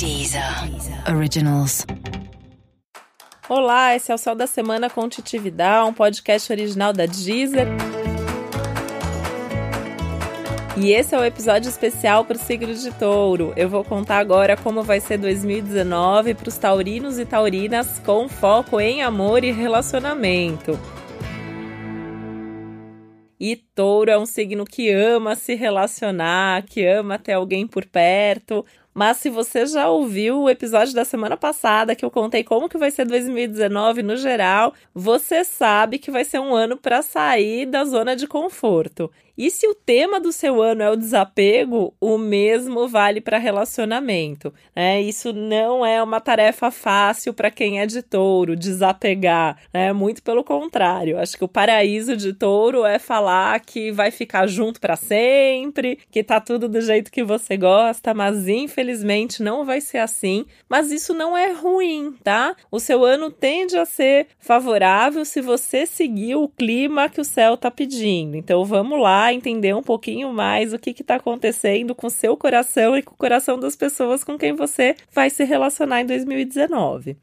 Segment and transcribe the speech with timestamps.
[0.00, 0.42] Deezer
[1.14, 1.84] Originals.
[3.46, 7.66] Olá, esse é o Céu da Semana com Titividade, um podcast original da Deezer.
[10.78, 13.52] E esse é o episódio especial para o signo de touro.
[13.54, 18.80] Eu vou contar agora como vai ser 2019 para os taurinos e taurinas com foco
[18.80, 20.80] em amor e relacionamento.
[23.38, 28.64] E touro é um signo que ama se relacionar, que ama ter alguém por perto,
[28.94, 32.78] mas se você já ouviu o episódio da semana passada que eu contei como que
[32.78, 37.84] vai ser 2019 no geral, você sabe que vai ser um ano para sair da
[37.84, 39.10] zona de conforto.
[39.40, 44.52] E se o tema do seu ano é o desapego, o mesmo vale para relacionamento.
[44.76, 45.00] Né?
[45.00, 49.56] Isso não é uma tarefa fácil para quem é de touro, desapegar.
[49.72, 49.94] Né?
[49.94, 51.18] Muito pelo contrário.
[51.18, 56.22] Acho que o paraíso de touro é falar que vai ficar junto para sempre, que
[56.22, 58.79] tá tudo do jeito que você gosta, mas infelizmente
[59.42, 60.46] não vai ser assim.
[60.68, 62.56] Mas isso não é ruim, tá?
[62.70, 67.56] O seu ano tende a ser favorável se você seguir o clima que o céu
[67.56, 68.36] tá pedindo.
[68.36, 72.96] Então vamos lá entender um pouquinho mais o que está acontecendo com o seu coração
[72.96, 77.16] e com o coração das pessoas com quem você vai se relacionar em 2019.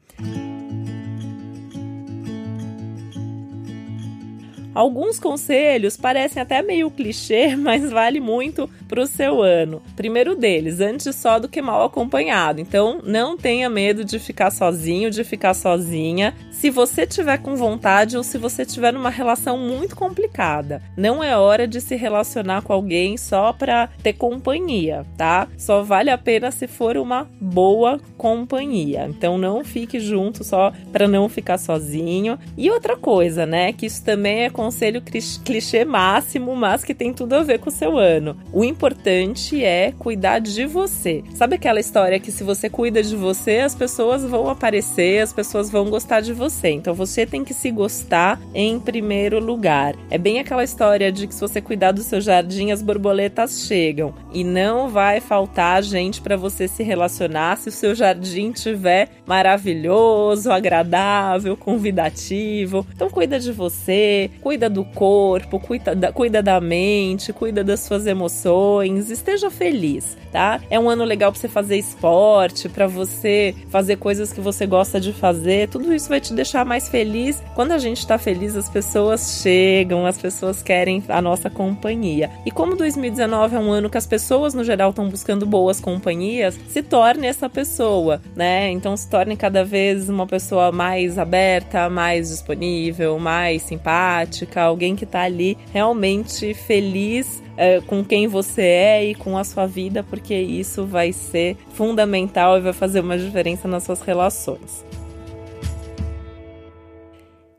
[4.74, 9.82] Alguns conselhos parecem até meio clichê, mas vale muito para o seu ano.
[9.96, 12.60] Primeiro deles, antes só do que mal acompanhado.
[12.60, 16.34] Então, não tenha medo de ficar sozinho, de ficar sozinha.
[16.50, 21.36] Se você tiver com vontade ou se você tiver numa relação muito complicada, não é
[21.36, 25.48] hora de se relacionar com alguém só para ter companhia, tá?
[25.56, 29.06] Só vale a pena se for uma boa companhia.
[29.08, 32.38] Então, não fique junto só para não ficar sozinho.
[32.56, 35.02] E outra coisa, né, que isso também é conselho
[35.44, 38.36] clichê máximo, mas que tem tudo a ver com o seu ano.
[38.52, 41.24] O importante é cuidar de você.
[41.34, 45.70] Sabe aquela história que se você cuida de você, as pessoas vão aparecer, as pessoas
[45.70, 46.68] vão gostar de você.
[46.68, 49.94] Então você tem que se gostar em primeiro lugar.
[50.10, 54.14] É bem aquela história de que se você cuidar do seu jardim, as borboletas chegam.
[54.34, 60.52] E não vai faltar gente para você se relacionar se o seu jardim tiver maravilhoso,
[60.52, 62.86] agradável, convidativo.
[62.94, 69.10] Então cuida de você, do corpo, cuida da, cuida da mente, cuida das suas emoções
[69.10, 70.60] esteja feliz, tá?
[70.70, 75.00] É um ano legal para você fazer esporte, para você fazer coisas que você gosta
[75.00, 75.68] de fazer.
[75.68, 77.42] Tudo isso vai te deixar mais feliz.
[77.54, 82.30] Quando a gente tá feliz, as pessoas chegam, as pessoas querem a nossa companhia.
[82.46, 86.58] E como 2019 é um ano que as pessoas no geral estão buscando boas companhias,
[86.68, 88.70] se torne essa pessoa, né?
[88.70, 95.06] Então se torne cada vez uma pessoa mais aberta, mais disponível, mais simpática, alguém que
[95.06, 100.34] tá ali realmente feliz é, com quem você é e com a sua vida, porque
[100.34, 104.84] isso vai ser fundamental e vai fazer uma diferença nas suas relações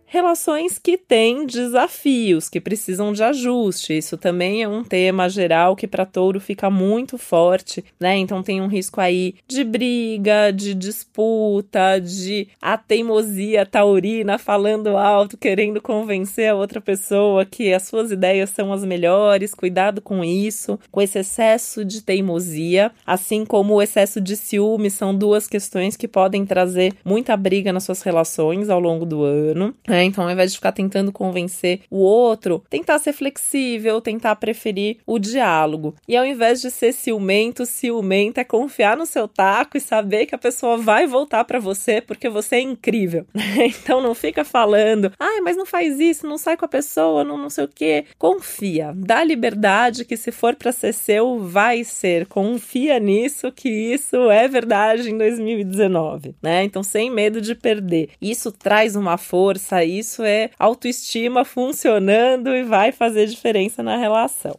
[0.10, 3.96] relações que têm desafios, que precisam de ajuste.
[3.96, 8.18] Isso também é um tema geral que para touro fica muito forte, né?
[8.18, 15.38] Então tem um risco aí de briga, de disputa, de a teimosia taurina falando alto,
[15.38, 19.54] querendo convencer a outra pessoa que as suas ideias são as melhores.
[19.54, 25.16] Cuidado com isso, com esse excesso de teimosia, assim como o excesso de ciúme, são
[25.16, 29.76] duas questões que podem trazer muita briga nas suas relações ao longo do ano.
[29.88, 29.99] Né?
[30.00, 30.06] Né?
[30.06, 35.20] Então, ao invés de ficar tentando convencer o outro, tentar ser flexível, tentar preferir o
[35.20, 35.94] diálogo.
[36.08, 40.34] E ao invés de ser ciumento, ciumenta é confiar no seu taco e saber que
[40.34, 43.26] a pessoa vai voltar para você porque você é incrível.
[43.60, 47.38] então, não fica falando, ai, mas não faz isso, não sai com a pessoa, não,
[47.38, 48.06] não sei o quê.
[48.18, 52.26] Confia, dá liberdade que se for para ser seu, vai ser.
[52.28, 56.64] Confia nisso que isso é verdade em 2019, né?
[56.64, 58.12] Então, sem medo de perder.
[58.22, 64.58] Isso traz uma força isso é autoestima funcionando e vai fazer diferença na relação.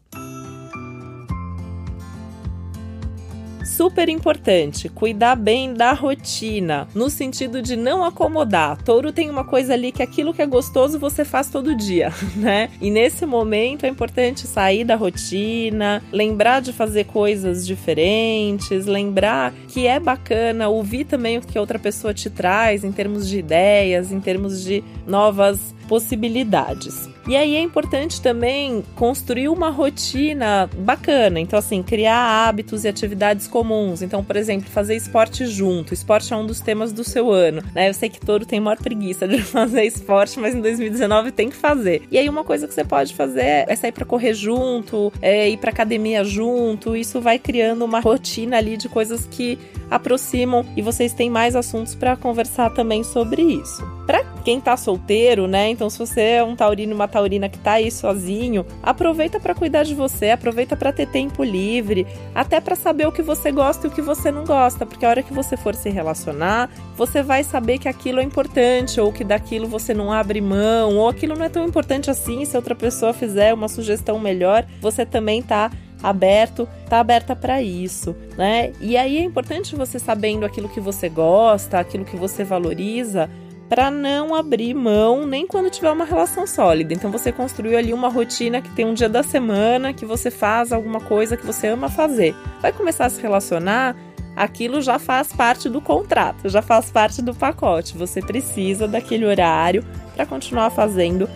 [3.71, 8.83] Super importante, cuidar bem da rotina, no sentido de não acomodar.
[8.83, 12.69] Touro tem uma coisa ali que aquilo que é gostoso você faz todo dia, né?
[12.81, 19.87] E nesse momento é importante sair da rotina, lembrar de fazer coisas diferentes, lembrar que
[19.87, 24.21] é bacana ouvir também o que outra pessoa te traz em termos de ideias, em
[24.21, 27.09] termos de novas possibilidades.
[27.27, 31.41] E aí é importante também construir uma rotina bacana.
[31.41, 34.01] Então, assim, criar hábitos e atividades comuns.
[34.01, 35.93] Então, por exemplo, fazer esporte junto.
[35.93, 37.89] Esporte é um dos temas do seu ano, né?
[37.89, 41.57] Eu sei que todo tem maior preguiça de fazer esporte, mas em 2019 tem que
[41.57, 42.03] fazer.
[42.09, 45.57] E aí, uma coisa que você pode fazer é sair para correr junto, é ir
[45.57, 46.97] para academia junto.
[46.97, 49.59] Isso vai criando uma rotina ali de coisas que
[49.91, 53.85] aproximam e vocês têm mais assuntos para conversar também sobre isso.
[54.07, 55.69] Para quem tá solteiro, né?
[55.69, 59.83] Então, se você é um taurino, uma taurina que tá aí sozinho, aproveita para cuidar
[59.83, 63.91] de você, aproveita para ter tempo livre, até para saber o que você gosta e
[63.91, 67.45] o que você não gosta, porque a hora que você for se relacionar, você vai
[67.45, 71.45] saber que aquilo é importante ou que daquilo você não abre mão, ou aquilo não
[71.45, 75.71] é tão importante assim, se outra pessoa fizer uma sugestão melhor, você também tá
[76.03, 78.73] aberto, tá aberta para isso, né?
[78.81, 83.29] E aí é importante você sabendo aquilo que você gosta, aquilo que você valoriza,
[83.71, 86.93] para não abrir mão nem quando tiver uma relação sólida.
[86.93, 90.73] Então você construiu ali uma rotina que tem um dia da semana que você faz
[90.73, 92.35] alguma coisa que você ama fazer.
[92.61, 93.95] Vai começar a se relacionar,
[94.35, 97.97] aquilo já faz parte do contrato, já faz parte do pacote.
[97.97, 99.85] Você precisa daquele horário
[100.17, 101.29] para continuar fazendo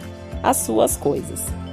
[0.43, 1.64] as suas coisas.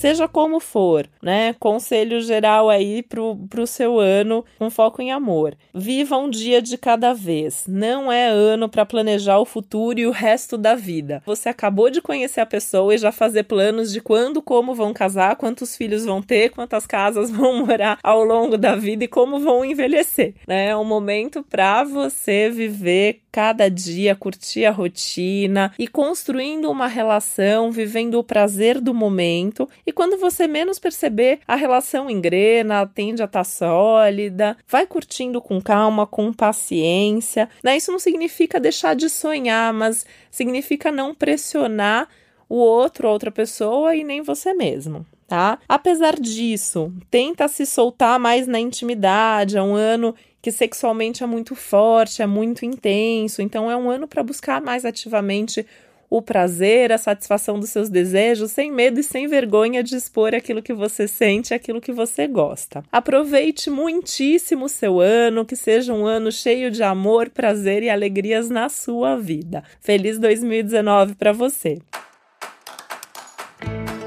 [0.00, 1.54] Seja como for, né?
[1.60, 5.54] Conselho geral aí pro, pro seu ano com foco em amor.
[5.74, 7.64] Viva um dia de cada vez.
[7.68, 11.22] Não é ano para planejar o futuro e o resto da vida.
[11.26, 15.36] Você acabou de conhecer a pessoa e já fazer planos de quando, como vão casar,
[15.36, 19.62] quantos filhos vão ter, quantas casas vão morar ao longo da vida e como vão
[19.62, 20.32] envelhecer.
[20.48, 20.68] Né?
[20.68, 27.70] É um momento para você viver cada dia, curtir a rotina e construindo uma relação,
[27.70, 29.68] vivendo o prazer do momento.
[29.90, 35.42] E quando você menos perceber, a relação engrena, tende a estar tá sólida, vai curtindo
[35.42, 37.50] com calma, com paciência.
[37.60, 37.76] Né?
[37.76, 42.08] Isso não significa deixar de sonhar, mas significa não pressionar
[42.48, 45.04] o outro, outra pessoa e nem você mesmo.
[45.26, 45.58] Tá?
[45.68, 49.56] Apesar disso, tenta se soltar mais na intimidade.
[49.56, 53.42] É um ano que sexualmente é muito forte, é muito intenso.
[53.42, 55.66] Então é um ano para buscar mais ativamente
[56.10, 60.60] o prazer, a satisfação dos seus desejos, sem medo e sem vergonha de expor aquilo
[60.60, 62.82] que você sente, aquilo que você gosta.
[62.90, 68.50] Aproveite muitíssimo o seu ano, que seja um ano cheio de amor, prazer e alegrias
[68.50, 69.62] na sua vida.
[69.80, 71.78] Feliz 2019 para você!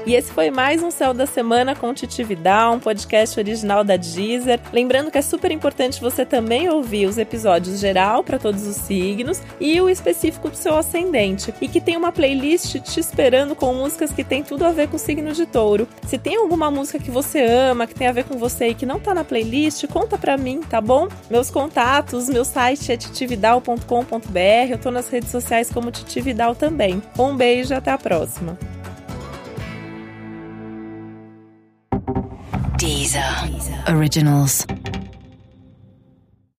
[0.06, 3.96] E esse foi mais um Céu da Semana com Titi Vidal, um podcast original da
[3.96, 4.60] Deezer.
[4.70, 9.40] Lembrando que é super importante você também ouvir os episódios geral para todos os signos
[9.58, 11.54] e o específico do seu ascendente.
[11.58, 14.96] E que tem uma playlist te esperando com músicas que tem tudo a ver com
[14.96, 15.88] o signo de touro.
[16.06, 18.84] Se tem alguma música que você ama, que tem a ver com você e que
[18.84, 21.08] não tá na playlist, conta pra mim, tá bom?
[21.30, 24.70] Meus contatos, meu site é titividal.com.br.
[24.70, 27.02] Eu tô nas redes sociais como Titi Vidal também.
[27.18, 28.58] Um beijo e até a próxima.
[33.86, 34.66] Originals.